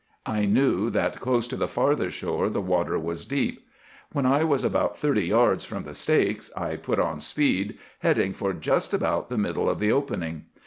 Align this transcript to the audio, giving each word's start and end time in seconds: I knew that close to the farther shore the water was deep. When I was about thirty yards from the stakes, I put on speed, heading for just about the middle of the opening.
I 0.25 0.45
knew 0.47 0.89
that 0.89 1.19
close 1.19 1.47
to 1.49 1.55
the 1.55 1.67
farther 1.67 2.09
shore 2.09 2.49
the 2.49 2.59
water 2.59 2.97
was 2.97 3.23
deep. 3.23 3.67
When 4.13 4.25
I 4.25 4.43
was 4.43 4.63
about 4.63 4.97
thirty 4.97 5.25
yards 5.27 5.63
from 5.63 5.83
the 5.83 5.93
stakes, 5.93 6.51
I 6.57 6.75
put 6.77 6.97
on 6.99 7.19
speed, 7.19 7.77
heading 7.99 8.33
for 8.33 8.51
just 8.51 8.95
about 8.95 9.29
the 9.29 9.37
middle 9.37 9.69
of 9.69 9.77
the 9.77 9.91
opening. 9.91 10.45